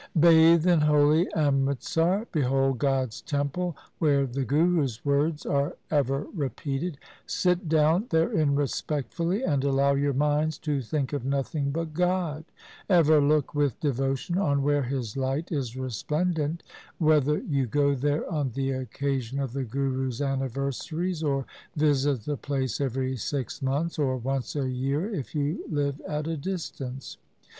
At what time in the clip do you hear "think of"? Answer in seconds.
10.81-11.23